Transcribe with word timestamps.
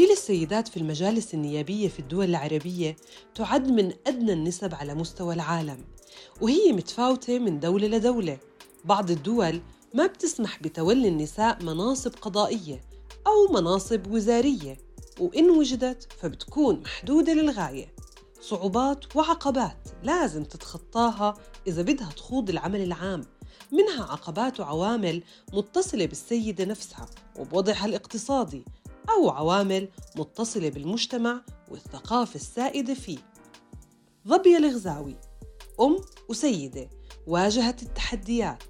تمثيل 0.00 0.12
السيدات 0.16 0.68
في 0.68 0.76
المجالس 0.76 1.34
النيابية 1.34 1.88
في 1.88 1.98
الدول 1.98 2.24
العربية 2.24 2.96
تعد 3.34 3.70
من 3.70 3.92
أدنى 4.06 4.32
النسب 4.32 4.74
على 4.74 4.94
مستوى 4.94 5.34
العالم 5.34 5.84
وهي 6.40 6.72
متفاوتة 6.72 7.38
من 7.38 7.60
دولة 7.60 7.86
لدولة. 7.86 8.38
بعض 8.84 9.10
الدول 9.10 9.60
ما 9.94 10.06
بتسمح 10.06 10.62
بتولي 10.62 11.08
النساء 11.08 11.62
مناصب 11.62 12.12
قضائية 12.20 12.80
أو 13.26 13.52
مناصب 13.52 14.06
وزارية 14.06 14.78
وإن 15.18 15.50
وجدت 15.50 16.12
فبتكون 16.18 16.80
محدودة 16.80 17.32
للغاية. 17.32 17.94
صعوبات 18.40 19.16
وعقبات 19.16 19.88
لازم 20.02 20.44
تتخطاها 20.44 21.34
إذا 21.66 21.82
بدها 21.82 22.10
تخوض 22.16 22.50
العمل 22.50 22.80
العام. 22.80 23.24
منها 23.72 24.04
عقبات 24.04 24.60
وعوامل 24.60 25.22
متصلة 25.52 26.06
بالسيدة 26.06 26.64
نفسها 26.64 27.06
وبوضعها 27.38 27.86
الاقتصادي 27.86 28.64
أو 29.08 29.30
عوامل 29.30 29.88
متصلة 30.16 30.68
بالمجتمع 30.68 31.44
والثقافة 31.70 32.34
السائدة 32.34 32.94
فيه. 32.94 33.18
ظبية 34.28 34.56
الغزاوي 34.56 35.16
أم 35.80 35.96
وسيدة 36.28 36.90
واجهت 37.26 37.82
التحديات 37.82 38.62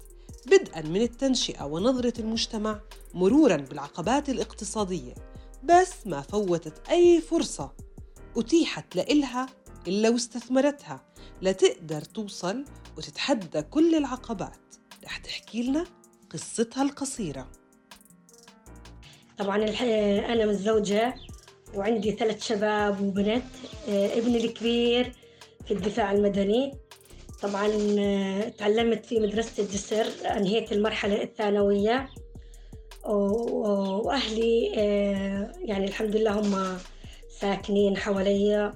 بدءا 0.47 0.81
من 0.81 1.01
التنشئة 1.01 1.63
ونظرة 1.63 2.13
المجتمع 2.19 2.81
مرورا 3.13 3.57
بالعقبات 3.57 4.29
الاقتصادية 4.29 5.15
بس 5.63 5.91
ما 6.05 6.21
فوتت 6.21 6.89
أي 6.89 7.21
فرصة 7.21 7.71
أتيحت 8.37 8.95
لإلها 8.95 9.45
إلا 9.87 10.09
واستثمرتها 10.09 11.05
لتقدر 11.41 12.01
توصل 12.01 12.65
وتتحدى 12.97 13.61
كل 13.61 13.95
العقبات. 13.95 14.75
رح 15.03 15.17
تحكي 15.17 15.63
لنا 15.63 15.85
قصتها 16.29 16.83
القصيرة. 16.83 17.51
طبعا 19.41 19.57
أنا 20.33 20.45
متزوجة 20.45 21.13
وعندي 21.75 22.11
ثلاث 22.11 22.43
شباب 22.43 23.01
وبنت 23.01 23.43
آه، 23.89 24.17
ابني 24.17 24.45
الكبير 24.45 25.11
في 25.65 25.73
الدفاع 25.73 26.11
المدني. 26.11 26.73
طبعا 27.41 27.71
آه، 27.99 28.49
تعلمت 28.49 29.05
في 29.05 29.19
مدرسة 29.19 29.63
الجسر 29.63 30.05
أنهيت 30.37 30.71
المرحلة 30.71 31.23
الثانوية. 31.23 32.09
وأهلي 33.05 34.73
آه، 34.77 35.51
يعني 35.59 35.85
الحمد 35.85 36.15
لله 36.15 36.39
هم 36.39 36.77
ساكنين 37.39 37.97
حواليا. 37.97 38.73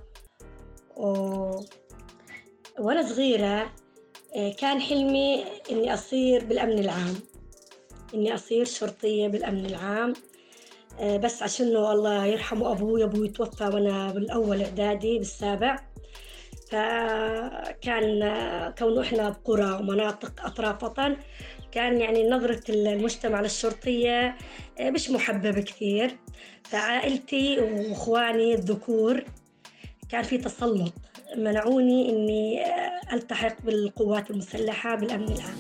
وأنا 2.80 3.08
صغيرة 3.10 3.74
كان 4.58 4.82
حلمي 4.82 5.44
إني 5.72 5.94
أصير 5.94 6.46
بالأمن 6.46 6.80
العام. 6.80 7.16
إني 8.14 8.36
أصير 8.36 8.66
شرطية 8.66 9.28
بالأمن 9.28 9.66
العام. 9.66 10.14
بس 11.04 11.44
عشان 11.44 11.68
الله 11.68 12.26
يرحمه 12.26 12.72
أبوي 12.72 13.04
أبوي 13.04 13.28
توفى 13.28 13.64
وأنا 13.64 14.12
بالأول 14.12 14.62
إعدادي 14.62 15.18
بالسابع. 15.18 15.80
فكان 16.72 18.20
كونه 18.80 19.02
إحنا 19.02 19.30
بقرى 19.30 19.72
ومناطق 19.72 20.46
اطراف 20.46 20.84
وطن 20.84 21.18
كان 21.72 22.02
يعني 22.02 22.30
نظرة 22.30 22.62
المجتمع 22.70 23.42
للشرطية 23.42 24.36
آه، 24.80 24.90
مش 24.90 25.10
محببة 25.10 25.62
كثير. 25.62 26.18
فعائلتي 26.64 27.60
وإخواني 27.60 28.54
الذكور 28.54 29.24
كان 30.10 30.24
في 30.24 30.38
تسلط 30.38 30.94
منعوني 31.38 32.10
إني 32.10 32.66
آه، 32.66 33.14
ألتحق 33.14 33.62
بالقوات 33.62 34.32
المسلحة 34.32 34.96
بالأمن 34.96 35.32
العام. 35.32 35.58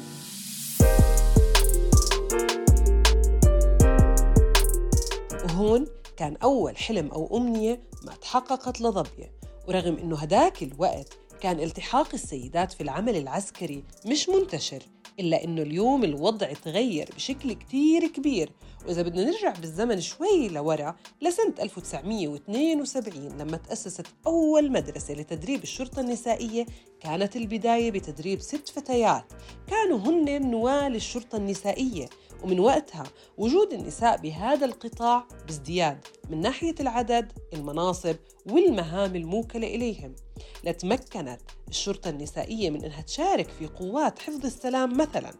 وهون 5.55 5.87
كان 6.17 6.37
أول 6.43 6.77
حلم 6.77 7.07
أو 7.11 7.37
أمنية 7.37 7.83
ما 8.03 8.13
تحققت 8.15 8.81
لضبية 8.81 9.31
ورغم 9.67 9.97
أنه 9.97 10.17
هداك 10.17 10.63
الوقت 10.63 11.17
كان 11.41 11.59
التحاق 11.59 12.07
السيدات 12.13 12.71
في 12.71 12.81
العمل 12.81 13.15
العسكري 13.15 13.83
مش 14.05 14.29
منتشر 14.29 14.83
إلا 15.19 15.43
أنه 15.43 15.61
اليوم 15.61 16.03
الوضع 16.03 16.53
تغير 16.53 17.09
بشكل 17.15 17.53
كتير 17.53 18.07
كبير. 18.07 18.51
وإذا 18.85 19.01
بدنا 19.01 19.23
نرجع 19.23 19.53
بالزمن 19.53 20.01
شوي 20.01 20.47
لورا 20.47 20.95
لسنة 21.21 21.53
1972 21.59 23.37
لما 23.37 23.57
تأسست 23.57 24.07
أول 24.27 24.71
مدرسة 24.71 25.13
لتدريب 25.13 25.63
الشرطة 25.63 25.99
النسائية 25.99 26.65
كانت 26.99 27.35
البداية 27.35 27.91
بتدريب 27.91 28.41
ست 28.41 28.69
فتيات. 28.69 29.23
كانوا 29.67 29.97
هن 29.97 30.51
نواة 30.51 30.89
للشرطة 30.89 31.35
النسائية 31.35 32.09
ومن 32.45 32.59
وقتها 32.59 33.03
وجود 33.37 33.73
النساء 33.73 34.17
بهذا 34.17 34.65
القطاع 34.65 35.27
بازدياد 35.47 35.97
من 36.29 36.41
ناحية 36.41 36.75
العدد 36.79 37.31
المناصب 37.53 38.15
والمهام 38.45 39.15
الموكلة 39.15 39.67
إليهم. 39.67 40.15
لتمكنت 40.63 41.41
الشرطة 41.67 42.09
النسائية 42.09 42.69
من 42.69 42.83
أنها 42.83 43.01
تشارك 43.01 43.49
في 43.49 43.67
قوات 43.67 44.19
حفظ 44.19 44.45
السلام 44.45 44.97
مثلاً. 44.97 45.31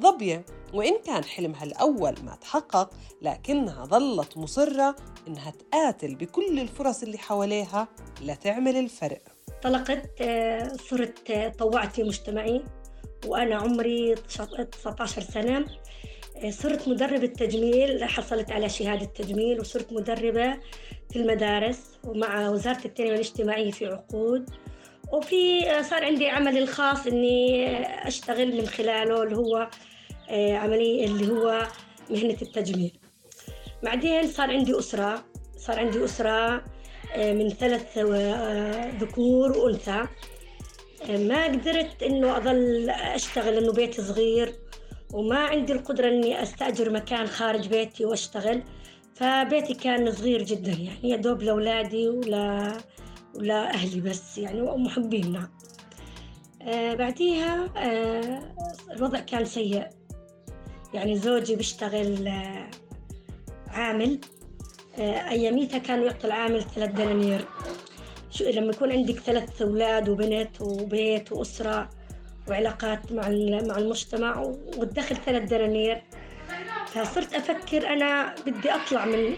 ظبية 0.00 0.44
وإن 0.74 0.98
كان 1.06 1.24
حلمها 1.24 1.64
الأول 1.64 2.14
ما 2.24 2.38
تحقق 2.40 2.90
لكنها 3.22 3.84
ظلت 3.84 4.36
مصرة 4.36 4.96
إنها 5.28 5.50
تقاتل 5.50 6.14
بكل 6.14 6.60
الفرص 6.60 7.02
اللي 7.02 7.18
حواليها 7.18 7.88
لتعمل 8.22 8.76
الفرق. 8.76 9.22
طلقت 9.62 10.10
آه، 10.20 10.72
صرت 10.90 11.30
آه، 11.30 11.48
طوعت 11.48 11.94
في 11.94 12.02
مجتمعي 12.02 12.64
وأنا 13.26 13.56
عمري 13.56 14.14
19 14.14 15.22
سنة 15.22 15.66
صرت 16.50 16.88
مدربة 16.88 17.26
تجميل 17.26 18.04
حصلت 18.04 18.50
على 18.52 18.68
شهادة 18.68 19.04
تجميل 19.06 19.60
وصرت 19.60 19.92
مدربة 19.92 20.58
في 21.10 21.16
المدارس 21.16 21.98
ومع 22.04 22.48
وزارة 22.48 22.84
التنمية 22.84 23.12
الاجتماعية 23.12 23.70
في 23.70 23.86
عقود. 23.86 24.50
وفي 25.12 25.60
صار 25.82 26.04
عندي 26.04 26.28
عملي 26.28 26.58
الخاص 26.58 27.06
إني 27.06 27.66
أشتغل 28.08 28.56
من 28.56 28.66
خلاله 28.66 29.22
اللي 29.22 29.36
هو 29.36 29.68
آه، 30.30 30.56
عملية 30.56 31.06
اللي 31.06 31.32
هو 31.32 31.66
مهنة 32.10 32.36
التجميل. 32.42 32.98
بعدين 33.82 34.26
صار 34.26 34.50
عندي 34.50 34.78
أسرة 34.78 35.24
صار 35.56 35.78
عندي 35.78 36.04
أسرة 36.04 36.64
آه، 37.14 37.32
من 37.32 37.48
ثلاث 37.48 37.98
آه، 37.98 38.90
ذكور 39.00 39.58
وأنثى. 39.58 40.02
ما 41.08 41.44
قدرت 41.44 42.02
إنه 42.02 42.36
أظل 42.36 42.90
أشتغل 42.90 43.54
لأنه 43.54 43.72
بيتي 43.72 44.02
صغير. 44.02 44.67
وما 45.12 45.38
عندي 45.38 45.72
القدرة 45.72 46.08
إني 46.08 46.42
أستأجر 46.42 46.90
مكان 46.90 47.26
خارج 47.26 47.68
بيتي 47.68 48.04
وأشتغل 48.04 48.62
فبيتي 49.14 49.74
كان 49.74 50.12
صغير 50.12 50.42
جدا 50.42 50.72
يعني 50.72 51.10
يا 51.10 51.16
دوب 51.16 51.42
لأولادي 51.42 52.08
ولا 52.08 52.76
ولا 53.34 53.74
أهلي 53.74 54.00
بس 54.00 54.38
يعني 54.38 54.60
ومحبين 54.60 55.32
نعم 55.32 55.48
آه 56.62 56.94
بعديها 56.94 57.70
آه 57.76 58.54
الوضع 58.90 59.20
كان 59.20 59.44
سيء. 59.44 59.86
يعني 60.94 61.18
زوجي 61.18 61.56
بيشتغل 61.56 62.28
آه 62.28 62.70
عامل. 63.68 64.20
آه 64.98 65.30
أياميتها 65.30 65.78
كانوا 65.78 66.06
يعطي 66.06 66.26
العامل 66.26 66.62
ثلاث 66.62 66.90
دنانير. 66.90 67.44
شو 68.30 68.44
لما 68.44 68.70
يكون 68.70 68.92
عندك 68.92 69.14
ثلاث 69.18 69.62
أولاد 69.62 70.08
وبنت 70.08 70.60
وبيت 70.60 71.32
وأسرة 71.32 71.88
وعلاقات 72.48 73.12
مع 73.12 73.28
مع 73.68 73.78
المجتمع 73.78 74.38
والدخل 74.76 75.16
ثلاث 75.16 75.50
دنانير. 75.50 76.02
فصرت 76.86 77.34
أفكر 77.34 77.88
أنا 77.88 78.34
بدي 78.46 78.70
أطلع 78.70 79.04
من 79.04 79.36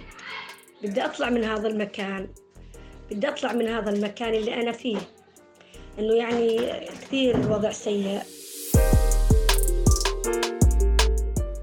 بدي 0.82 1.04
أطلع 1.04 1.30
من 1.30 1.44
هذا 1.44 1.68
المكان. 1.68 2.28
بدي 3.10 3.28
أطلع 3.28 3.52
من 3.52 3.68
هذا 3.68 3.90
المكان 3.90 4.34
اللي 4.34 4.54
أنا 4.54 4.72
فيه. 4.72 4.98
إنه 5.98 6.14
يعني 6.14 6.58
كثير 7.00 7.34
الوضع 7.34 7.72
سيء. 7.72 8.20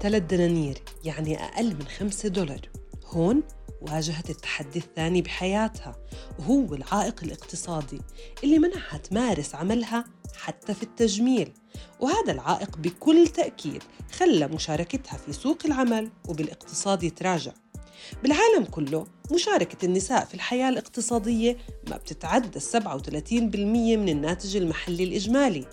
ثلاث 0.00 0.22
دنانير 0.22 0.78
يعني 1.04 1.44
أقل 1.44 1.66
من 1.66 1.86
خمسة 1.98 2.28
دولار. 2.28 2.60
هون 3.06 3.42
واجهت 3.80 4.30
التحدي 4.30 4.78
الثاني 4.78 5.22
بحياتها 5.22 5.96
وهو 6.38 6.74
العائق 6.74 7.24
الاقتصادي 7.24 8.00
اللي 8.44 8.58
منعها 8.58 8.98
تمارس 8.98 9.54
عملها 9.54 10.04
حتى 10.36 10.74
في 10.74 10.82
التجميل. 10.82 11.52
وهذا 12.00 12.32
العائق 12.32 12.76
بكل 12.76 13.28
تأكيد 13.28 13.82
خلى 14.12 14.48
مشاركتها 14.48 15.16
في 15.16 15.32
سوق 15.32 15.58
العمل 15.64 16.10
وبالاقتصاد 16.28 17.02
يتراجع. 17.02 17.52
بالعالم 18.22 18.64
كله 18.64 19.06
مشاركة 19.32 19.86
النساء 19.86 20.24
في 20.24 20.34
الحياة 20.34 20.68
الاقتصادية 20.68 21.56
ما 21.90 21.96
بتتعدى 21.96 22.60
37% 22.60 23.96
من 23.96 24.08
الناتج 24.08 24.56
المحلي 24.56 25.04
الإجمالي. 25.04 25.66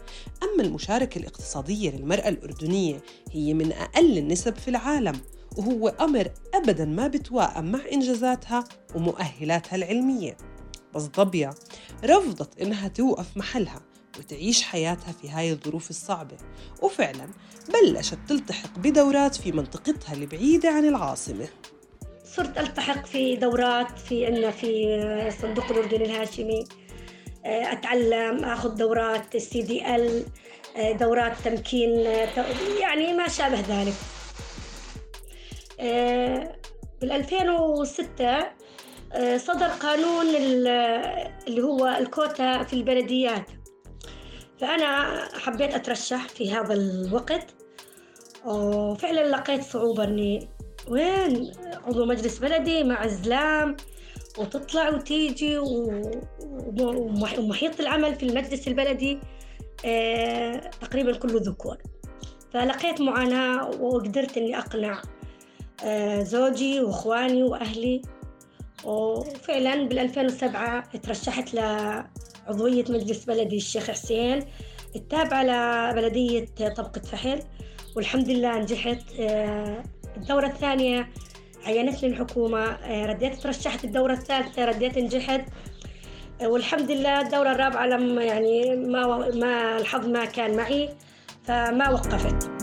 أما 0.44 0.63
المشاركة 0.63 1.19
الاقتصادية 1.19 1.92
للمرأة 1.92 2.30
الأردنية 2.30 3.04
هي 3.31 3.54
من 3.54 3.72
أقل 3.72 4.18
النسب 4.18 4.56
في 4.56 4.68
العالم 4.68 5.22
وهو 5.57 5.88
أمر 5.88 6.31
أبدا 6.54 6.86
ما 6.86 7.07
بتواءم 7.07 7.72
مع 7.72 7.80
إنجازاتها 7.92 8.63
ومؤهلاتها 8.96 9.75
العلمية. 9.75 10.38
بس 10.96 11.04
ضبيا 11.04 11.54
رفضت 12.04 12.62
إنها 12.62 12.88
توقف 12.88 13.38
محلها. 13.38 13.81
وتعيش 14.20 14.64
حياتها 14.64 15.12
في 15.22 15.30
هاي 15.30 15.52
الظروف 15.52 15.90
الصعبة. 15.90 16.38
وفعلا 16.82 17.30
بلشت 17.70 18.18
تلتحق 18.30 18.80
بدورات 18.80 19.36
في 19.36 19.52
منطقتها 19.52 20.14
البعيدة 20.14 20.70
عن 20.70 20.86
العاصمة. 20.86 21.48
صرت 22.36 22.58
ألتحق 22.58 23.06
في 23.06 23.36
دورات 23.36 24.00
في 24.00 24.26
عندنا 24.26 24.52
في 24.52 25.32
صندوق 25.42 25.72
الأردن 25.72 26.02
الهاشمي 26.02 26.66
أتعلم 27.46 28.46
آخذ 28.46 28.70
دورات 28.70 29.38
سي 29.38 29.62
دي 29.62 29.96
ال 29.96 30.26
دورات 30.98 31.34
تمكين 31.44 31.90
يعني 32.80 33.14
ما 33.14 33.28
شابه 33.28 33.60
ذلك. 33.60 33.94
بال 37.02 37.12
2006 37.12 38.48
صدر 39.38 39.68
قانون 39.68 40.26
اللي 41.48 41.62
هو 41.62 41.88
الكوتا 41.88 42.64
في 42.64 42.74
البلديات. 42.74 43.46
فأنا 44.62 45.19
حبيت 45.40 45.74
أترشح 45.74 46.28
في 46.28 46.52
هذا 46.52 46.74
الوقت 46.74 47.46
وفعلا 48.46 49.30
لقيت 49.30 49.63
صعوبة 49.63 50.04
إني 50.04 50.50
وين 50.88 51.52
عضو 51.88 52.06
مجلس 52.06 52.38
بلدي 52.40 52.84
مع 52.84 53.07
زلام 53.07 53.78
وتطلع 54.38 54.90
وتيجي 54.90 55.57
ومحيط 57.38 57.80
العمل 57.80 58.16
في 58.16 58.24
المجلس 58.24 58.68
البلدي 58.68 59.19
آه، 59.86 60.57
تقريبا 60.81 61.13
كله 61.18 61.40
ذكور. 61.44 61.78
فلقيت 62.54 63.02
معاناة 63.02 63.69
وقدرت 63.81 64.38
إني 64.38 64.57
أقنع 64.57 65.02
آه، 65.84 66.24
زوجي 66.24 66.80
وإخواني 66.81 67.44
وأهلي. 67.44 68.02
وفعلا 68.86 69.88
بال 69.88 70.00
2007 70.00 70.84
ترشحت 71.04 71.54
لعضوية 71.54 72.86
مجلس 72.90 73.26
بلدي 73.26 73.58
الشيخ 73.58 73.92
حسين 73.92 74.46
التابعة 74.96 75.44
لبلدية 75.44 76.46
طبقة 76.78 77.02
فحل 77.02 77.40
والحمد 77.96 78.30
لله 78.30 78.60
نجحت. 78.60 79.02
آه، 79.20 79.84
الدورة 80.18 80.48
الثانية 80.48 81.10
عينتني 81.66 82.10
الحكومة. 82.10 82.64
آه، 82.64 83.06
رديت 83.06 83.34
ترشحت 83.34 83.84
الدورة 83.84 84.14
الثالثة 84.14 84.66
رديت 84.66 84.98
نجحت. 84.98 85.42
آه، 86.42 86.48
والحمد 86.48 86.92
لله 86.92 87.22
الدورة 87.22 87.52
الرابعة 87.52 87.88
لما 87.88 88.24
يعني 88.24 88.76
ما 88.76 89.30
ما 89.30 89.78
الحظ 89.78 90.08
ما 90.08 90.26
كان 90.26 90.58
معي 90.58 90.90
فما 91.44 91.90
وقفت. 91.90 92.55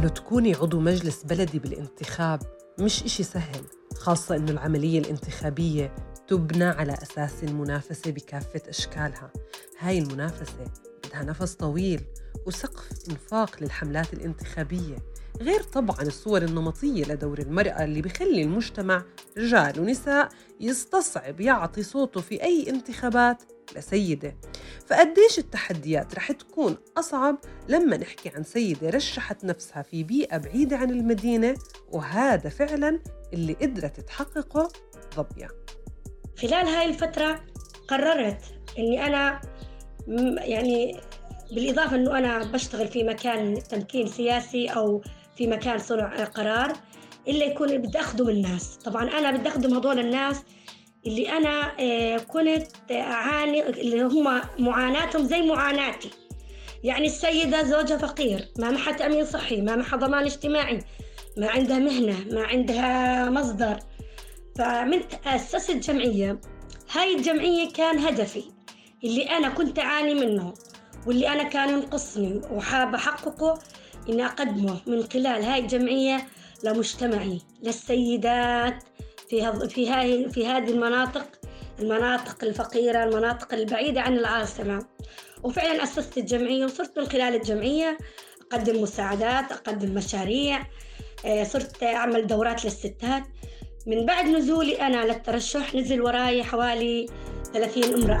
إنه 0.00 0.08
تكوني 0.08 0.54
عضو 0.54 0.80
مجلس 0.80 1.22
بلدي 1.22 1.58
بالانتخاب 1.58 2.42
مش 2.78 3.02
إشي 3.02 3.22
سهل 3.22 3.64
خاصة 3.94 4.36
إنه 4.36 4.50
العملية 4.50 4.98
الانتخابية 4.98 5.94
تبنى 6.28 6.64
على 6.64 6.92
أساس 6.92 7.44
المنافسة 7.44 8.10
بكافة 8.10 8.62
أشكالها. 8.68 9.32
هاي 9.78 9.98
المنافسة 9.98 10.64
بدها 11.04 11.22
نفس 11.22 11.54
طويل 11.54 12.00
وسقف 12.46 12.88
إنفاق 13.10 13.62
للحملات 13.62 14.12
الانتخابية 14.12 14.96
غير 15.40 15.62
طبعا 15.62 16.02
الصور 16.02 16.42
النمطية 16.42 17.04
لدور 17.04 17.38
المرأة 17.38 17.84
اللي 17.84 18.02
بخلي 18.02 18.42
المجتمع 18.42 19.04
رجال 19.38 19.80
ونساء 19.80 20.28
يستصعب 20.60 21.40
يعطي 21.40 21.82
صوته 21.82 22.20
في 22.20 22.42
أي 22.42 22.70
انتخابات 22.70 23.42
لسيدة. 23.76 24.36
فقديش 24.86 25.38
التحديات 25.38 26.14
رح 26.14 26.32
تكون 26.32 26.76
أصعب 26.98 27.38
لما 27.68 27.96
نحكي 27.96 28.28
عن 28.28 28.42
سيدة 28.42 28.90
رشحت 28.90 29.44
نفسها 29.44 29.82
في 29.82 30.04
بيئة 30.04 30.36
بعيدة 30.36 30.76
عن 30.76 30.90
المدينة 30.90 31.54
وهذا 31.92 32.48
فعلا 32.50 33.00
اللي 33.32 33.52
قدرت 33.52 34.00
تحققه 34.00 34.68
ضبيا 35.16 35.48
خلال 36.38 36.66
هاي 36.66 36.88
الفترة 36.88 37.40
قررت 37.88 38.40
أني 38.78 39.06
أنا 39.06 39.40
يعني 40.38 41.00
بالإضافة 41.52 41.96
أنه 41.96 42.18
أنا 42.18 42.38
بشتغل 42.38 42.88
في 42.88 43.04
مكان 43.04 43.62
تمكين 43.70 44.06
سياسي 44.06 44.68
أو 44.68 45.02
في 45.36 45.46
مكان 45.46 45.78
صنع 45.78 46.24
قرار 46.24 46.72
إلا 47.28 47.44
يكون 47.44 47.78
بدي 47.78 48.00
أخدم 48.00 48.28
الناس. 48.28 48.76
طبعا 48.76 49.10
أنا 49.10 49.30
بدي 49.30 49.48
أخدم 49.48 49.74
هذول 49.74 49.98
الناس 49.98 50.42
اللي 51.06 51.32
أنا 51.32 51.72
آه، 51.80 52.16
كنت 52.18 52.66
أعاني 52.90 53.68
اللي 53.68 54.02
هم 54.02 54.40
معاناتهم 54.58 55.24
زي 55.24 55.42
معاناتي. 55.42 56.10
يعني 56.84 57.06
السيدة 57.06 57.62
زوجها 57.62 57.96
فقير 57.96 58.48
ما 58.58 58.70
معها 58.70 58.92
تأمين 58.92 59.24
صحي 59.24 59.60
ما 59.60 59.76
معها 59.76 59.96
ضمان 59.96 60.24
اجتماعي 60.24 60.78
ما 61.36 61.50
عندها 61.50 61.78
مهنة 61.78 62.16
ما 62.32 62.42
عندها 62.46 63.30
مصدر. 63.30 63.78
فمن 64.58 65.00
أسست 65.26 65.90
جمعية 65.90 66.40
هاي 66.92 67.16
الجمعية 67.16 67.72
كان 67.72 67.98
هدفي 67.98 68.44
اللي 69.04 69.22
أنا 69.22 69.48
كنت 69.48 69.78
أعاني 69.78 70.14
منه 70.14 70.54
واللي 71.06 71.28
أنا 71.28 71.42
كان 71.42 71.68
ينقصني 71.68 72.40
وحابة 72.50 72.96
أحققه 72.98 73.58
إني 74.08 74.26
أقدمه 74.26 74.80
من 74.86 75.02
خلال 75.02 75.42
هاي 75.42 75.58
الجمعية 75.58 76.28
لمجتمعي 76.64 77.40
للسيدات 77.62 78.84
في 79.30 79.68
في 79.68 79.90
هاي 79.90 80.30
في 80.30 80.46
هذه 80.46 80.70
المناطق 80.70 81.26
المناطق 81.80 82.44
الفقيرة 82.44 83.04
المناطق 83.04 83.54
البعيدة 83.54 84.00
عن 84.00 84.18
العاصمة 84.18 84.86
وفعلا 85.42 85.82
أسست 85.82 86.18
الجمعية 86.18 86.64
وصرت 86.64 86.98
من 86.98 87.06
خلال 87.06 87.34
الجمعية 87.34 87.98
أقدم 88.52 88.82
مساعدات 88.82 89.52
أقدم 89.52 89.94
مشاريع 89.94 90.66
آه، 91.26 91.44
صرت 91.44 91.82
أعمل 91.82 92.26
دورات 92.26 92.64
للستات. 92.64 93.22
من 93.86 94.06
بعد 94.06 94.24
نزولي 94.28 94.80
أنا 94.80 95.04
للترشح 95.04 95.74
نزل 95.74 96.02
وراي 96.02 96.44
حوالي 96.44 97.06
30 97.54 97.84
امرأة. 97.84 98.18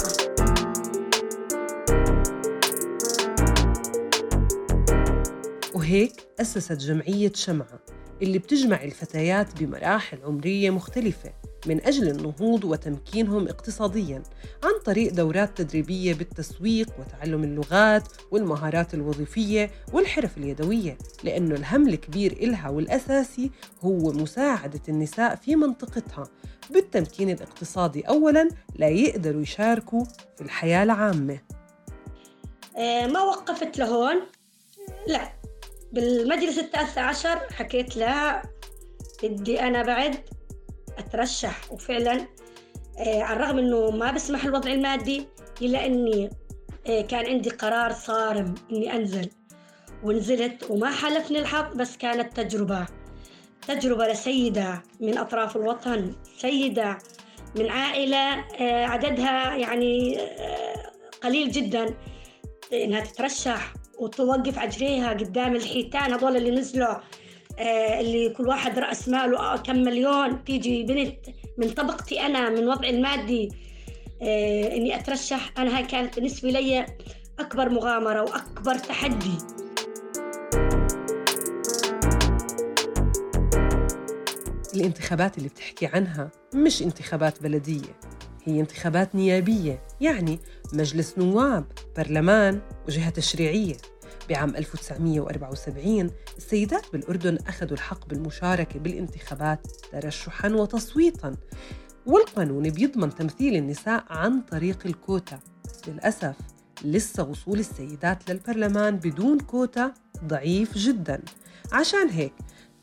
وهيك 5.74 6.12
أسست 6.40 6.72
جمعية 6.72 7.32
شمعة. 7.34 7.99
اللي 8.22 8.38
بتجمع 8.38 8.84
الفتيات 8.84 9.62
بمراحل 9.62 10.18
عمرية 10.24 10.70
مختلفة 10.70 11.32
من 11.66 11.86
أجل 11.86 12.08
النهوض 12.08 12.64
وتمكينهم 12.64 13.48
اقتصادياً 13.48 14.22
عن 14.64 14.72
طريق 14.84 15.12
دورات 15.12 15.58
تدريبية 15.62 16.14
بالتسويق 16.14 16.88
وتعلم 16.98 17.44
اللغات 17.44 18.08
والمهارات 18.30 18.94
الوظيفية 18.94 19.70
والحرف 19.92 20.38
اليدوية 20.38 20.98
لأنه 21.24 21.54
الهم 21.54 21.88
الكبير 21.88 22.32
إلها 22.32 22.68
والأساسي 22.68 23.50
هو 23.84 24.12
مساعدة 24.12 24.80
النساء 24.88 25.34
في 25.34 25.56
منطقتها 25.56 26.28
بالتمكين 26.70 27.30
الاقتصادي 27.30 28.00
أولاً 28.00 28.48
لا 28.76 28.88
يقدروا 28.88 29.42
يشاركوا 29.42 30.04
في 30.36 30.40
الحياة 30.40 30.82
العامة. 30.82 31.38
آه، 32.76 33.06
ما 33.06 33.22
وقفت 33.22 33.78
لهون؟ 33.78 34.16
لا. 35.06 35.39
بالمجلس 35.92 36.58
التاسع 36.58 37.02
عشر 37.02 37.38
حكيت 37.52 37.96
لها 37.96 38.42
بدي 39.22 39.60
أنا 39.60 39.82
بعد 39.82 40.16
أترشح. 40.98 41.72
وفعلا 41.72 42.26
آه 42.98 43.22
على 43.22 43.36
الرغم 43.36 43.58
إنه 43.58 43.90
ما 43.90 44.10
بسمح 44.10 44.44
الوضع 44.44 44.70
المادي 44.72 45.28
إلا 45.62 45.86
إني 45.86 46.30
آه 46.86 47.00
كان 47.00 47.26
عندي 47.26 47.50
قرار 47.50 47.92
صارم 47.92 48.54
إني 48.72 48.94
أنزل. 48.96 49.30
ونزلت 50.04 50.70
وما 50.70 50.90
حالفني 50.90 51.38
الحظ 51.38 51.74
بس 51.76 51.96
كانت 51.96 52.40
تجربة. 52.40 52.86
تجربة 53.68 54.06
لسيدة 54.06 54.82
من 55.00 55.18
أطراف 55.18 55.56
الوطن 55.56 56.12
سيدة 56.38 56.98
من 57.56 57.70
عائلة 57.70 58.40
آه 58.40 58.84
عددها 58.84 59.54
يعني 59.56 60.18
قليل 61.22 61.50
جدا 61.50 61.94
إنها 62.72 63.00
تترشح. 63.00 63.72
وتوقف 64.00 64.58
عجريها 64.58 65.10
قدام 65.10 65.56
الحيتان 65.56 66.12
هذول 66.12 66.36
اللي 66.36 66.50
نزلوا 66.50 66.94
آه 67.58 68.00
اللي 68.00 68.28
كل 68.30 68.48
واحد 68.48 68.78
رأس 68.78 69.08
ماله 69.08 69.38
آه 69.38 69.56
كم 69.56 69.76
مليون. 69.76 70.44
تيجي 70.44 70.82
بنت 70.82 71.18
من 71.58 71.70
طبقتي 71.70 72.20
أنا 72.20 72.50
من 72.50 72.68
وضعي 72.68 72.90
المادي 72.90 73.48
آه 74.22 74.76
إني 74.76 74.96
أترشح. 74.96 75.52
أنا 75.58 75.76
هاي 75.76 75.84
كانت 75.84 76.14
بالنسبة 76.16 76.50
لي 76.50 76.86
أكبر 77.38 77.68
مغامرة 77.68 78.22
وأكبر 78.22 78.74
تحدي. 78.74 79.38
الانتخابات 84.74 85.38
اللي 85.38 85.48
بتحكي 85.48 85.86
عنها 85.86 86.30
مش 86.54 86.82
انتخابات 86.82 87.42
بلدية 87.42 87.96
هي 88.44 88.60
انتخابات 88.60 89.14
نيابية. 89.14 89.82
يعني 90.00 90.38
مجلس 90.72 91.18
نواب 91.18 91.64
برلمان 91.96 92.60
وجهة 92.88 93.10
تشريعية. 93.10 93.76
بعام 94.28 94.56
1974 94.56 96.10
السيدات 96.36 96.92
بالأردن 96.92 97.38
أخذوا 97.48 97.72
الحق 97.72 98.06
بالمشاركة 98.08 98.78
بالانتخابات 98.78 99.66
ترشحاً 99.92 100.48
وتصويتاً. 100.48 101.36
والقانون 102.06 102.70
بيضمن 102.70 103.14
تمثيل 103.14 103.56
النساء 103.56 104.04
عن 104.10 104.40
طريق 104.40 104.78
الكوتا. 104.86 105.38
للأسف 105.88 106.34
لسه 106.84 107.24
وصول 107.24 107.58
السيدات 107.58 108.30
للبرلمان 108.30 108.96
بدون 108.96 109.40
كوتا 109.40 109.94
ضعيف 110.24 110.78
جدا. 110.78 111.22
عشان 111.72 112.08
هيك 112.08 112.32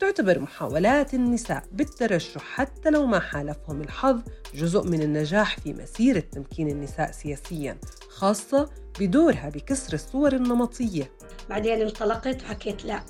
تعتبر 0.00 0.38
محاولات 0.38 1.14
النساء 1.14 1.62
بالترشح 1.72 2.40
حتى 2.40 2.90
لو 2.90 3.06
ما 3.06 3.20
حالفهم 3.20 3.80
الحظ 3.80 4.20
جزء 4.54 4.82
من 4.82 5.02
النجاح 5.02 5.58
في 5.58 5.72
مسيرة 5.72 6.20
تمكين 6.20 6.68
النساء 6.68 7.10
سياسياً 7.10 7.78
خاصة 8.08 8.70
بدورها 9.00 9.48
بكسر 9.48 9.92
الصور 9.94 10.32
النمطية. 10.32 11.12
بعدين 11.50 11.82
انطلقت 11.82 12.42
وحكيت 12.42 12.84
لا 12.84 13.02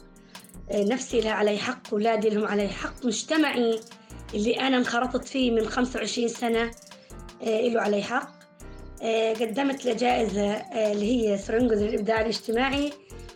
نفسي 0.75 1.21
لها 1.21 1.33
علي 1.33 1.59
حق 1.59 1.92
أولادي 1.92 2.30
لهم 2.30 2.45
علي 2.45 2.68
حق 2.68 3.07
مجتمعي 3.07 3.80
اللي 4.35 4.61
أنا 4.61 4.76
انخرطت 4.76 5.25
فيه 5.25 5.50
من 5.50 5.66
25 5.66 6.28
سنة 6.28 6.71
آه، 7.42 7.68
له 7.68 7.80
علي 7.80 8.02
حق. 8.02 8.38
آه، 9.02 9.33
قدمت 9.33 9.87
لجائزة 9.87 10.52
آه، 10.52 10.92
اللي 10.92 11.07
هي 11.12 11.38
سرنجل 11.38 11.76
للإبداع 11.76 12.21
الاجتماعي 12.21 12.92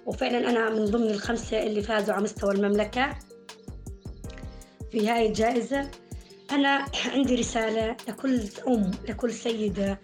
وفعلا 0.06 0.50
أنا 0.50 0.70
من 0.70 0.84
ضمن 0.84 1.10
الخمسة 1.10 1.62
اللي 1.62 1.82
فازوا 1.82 2.14
على 2.14 2.24
مستوى 2.24 2.54
المملكة. 2.54 3.16
في 4.92 5.08
هاي 5.08 5.26
الجائزة 5.26 5.90
أنا 6.50 6.86
عندي 7.06 7.34
رسالة 7.34 7.96
لكل 8.08 8.40
أم 8.68 8.90
لكل 9.08 9.32
سيدة 9.32 10.00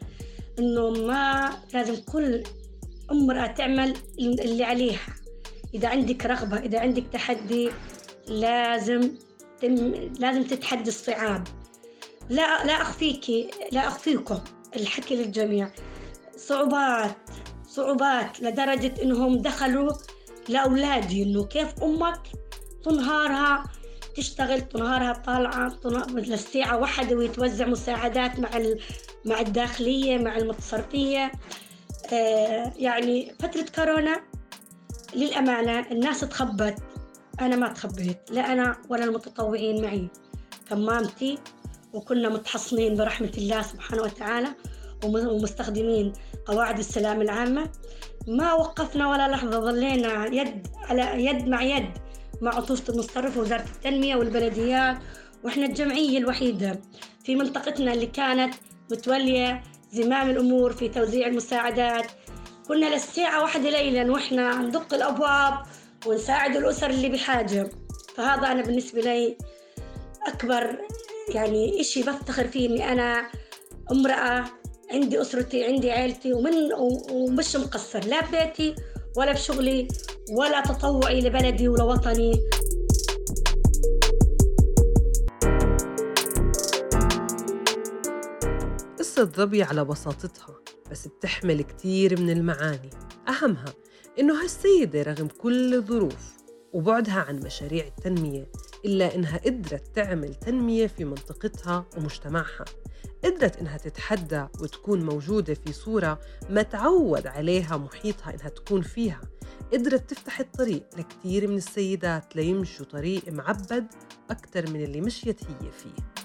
إنه 0.59 0.91
ما 0.91 1.51
لازم 1.75 2.03
كل 2.13 2.43
أمرأة 3.11 3.47
تعمل 3.47 3.97
اللي 4.19 4.65
عليها. 4.65 5.07
إذا 5.75 5.89
عندك 5.89 6.27
رغبة 6.27 6.59
إذا 6.59 6.81
عندك 6.81 7.05
تحدي 7.13 7.71
لازم 8.29 9.11
تم 9.61 9.93
لازم 10.21 10.43
تتحدي 10.43 10.89
الصعاب. 10.89 11.49
لا 12.31 12.65
لا 12.65 12.73
أخفيكي 12.73 13.51
لا 13.73 13.89
أخفيكم 13.89 14.39
الحكي 14.77 15.17
للجميع. 15.17 15.71
صعوبات 16.37 17.17
صعوبات 17.67 18.43
لدرجة 18.43 19.03
إنهم 19.03 19.39
دخلوا 19.39 19.93
لأولادي 20.49 21.23
إنه 21.23 21.45
كيف 21.45 21.83
أمك 21.83 22.21
تنهارها 22.85 23.65
تشتغل 24.19 24.61
تنهارها 24.61 25.13
طالعة 25.13 25.77
للساعة 26.15 26.79
واحدة 26.79 27.17
ويتوزع 27.17 27.67
مساعدات 27.67 28.41
مع 28.41 28.51
مع 29.25 29.41
الداخلية 29.41 30.19
مع 30.19 30.37
المتصرفية. 30.37 31.33
آه 32.13 32.73
يعني 32.77 33.35
فترة 33.41 33.67
كورونا 33.75 34.21
للأمانة 35.15 35.87
الناس 35.91 36.21
تخبت. 36.21 36.79
أنا 37.41 37.57
ما 37.57 37.69
تخبيت 37.69 38.19
لا 38.31 38.53
أنا 38.53 38.77
ولا 38.89 39.05
المتطوعين 39.05 39.83
معي 39.83 40.09
كمامتي 40.71 41.39
وكنا 41.93 42.29
متحصنين 42.29 42.95
برحمة 42.95 43.33
الله 43.39 43.63
سبحانه 43.63 44.03
وتعالى 44.03 44.49
ومستخدمين 45.05 46.13
قواعد 46.47 46.79
السلام 46.79 47.23
العامة. 47.23 47.71
ما 48.29 48.53
وقفنا 48.53 49.09
ولا 49.09 49.29
لحظة 49.29 49.61
ظلينا 49.61 50.27
يد 50.27 50.67
على 50.77 51.25
يد 51.25 51.49
مع 51.49 51.63
يد. 51.63 51.91
مع 52.43 52.55
عطوفة 52.55 52.93
المصرف 52.93 53.37
ووزارة 53.37 53.65
التنمية 53.77 54.17
والبلديات 54.17 54.97
وإحنا 55.45 55.67
الجمعية 55.67 56.19
الوحيدة 56.19 56.81
في 57.25 57.37
منطقتنا 57.37 57.93
اللي 57.93 58.07
كانت 58.07 58.55
متولية 58.93 59.63
زمام 59.93 60.31
الأمور 60.31 60.73
في 60.73 60.89
توزيع 60.89 61.27
المساعدات. 61.27 62.07
كنا 62.69 62.87
للساعة 62.95 63.43
واحدة 63.43 63.71
ليلا 63.71 64.13
وإحنا 64.13 64.55
ندق 64.55 64.95
الأبواب 64.95 65.55
ونساعد 66.07 66.57
الأسر 66.57 66.91
اللي 66.91 67.09
بحاجة 67.09 67.71
فهذا 68.17 68.53
أنا 68.53 68.63
بالنسبة 68.63 69.01
لي 69.01 69.37
أكبر 70.27 70.79
يعني 71.29 71.81
إشي 71.81 72.03
بفتخر 72.03 72.47
فيه 72.49 72.69
إني 72.69 72.93
أنا 72.93 73.27
امرأة 73.93 74.45
عندي 74.91 75.21
أسرتي 75.21 75.65
عندي 75.65 75.91
عيلتي 75.91 76.33
ومن 76.33 76.73
ومش 77.11 77.57
مقصر 77.57 78.05
لا 78.05 78.21
ببيتي 78.21 78.75
ولا 79.19 79.33
بشغلي 79.33 79.89
ولا 80.31 80.61
تطوعي 80.61 81.21
لبلدي 81.21 81.69
ولوطني 81.69 82.33
قصة 88.99 89.25
ظبي 89.25 89.63
على 89.63 89.85
بساطتها 89.85 90.55
بس 90.91 91.09
بتحمل 91.09 91.63
كتير 91.63 92.21
من 92.21 92.31
المعاني. 92.31 92.91
أهمها 93.29 93.75
إنه 94.19 94.43
هالسيدة 94.43 95.03
رغم 95.03 95.29
كل 95.29 95.75
الظروف 95.75 96.37
وبعدها 96.73 97.21
عن 97.29 97.41
مشاريع 97.41 97.87
التنمية 97.87 98.51
إلا 98.85 99.15
إنها 99.15 99.39
قدرت 99.39 99.97
تعمل 99.97 100.35
تنمية 100.35 100.87
في 100.87 101.05
منطقتها 101.05 101.87
ومجتمعها. 101.97 102.65
قدرت 103.25 103.57
إنها 103.57 103.77
تتحدى 103.77 104.47
وتكون 104.61 105.05
موجودة 105.05 105.55
في 105.55 105.73
صورة 105.73 106.21
ما 106.51 106.63
تعود 106.63 107.27
عليها 107.27 107.77
محيطها 107.77 108.35
إنها 108.35 108.49
تكون 108.49 108.83
فيها. 108.83 109.21
قدرت 109.73 110.11
تفتح 110.11 110.41
الطريق 110.41 110.83
لكثير 110.99 111.49
من 111.49 111.57
السيدات 111.57 112.37
ليمشوا 112.37 112.87
طريق 112.87 113.29
معبد 113.29 113.87
أكثر 114.31 114.71
من 114.71 114.85
اللي 114.85 115.01
مشيت 115.01 115.45
هي 115.45 115.71
فيه. 115.71 116.18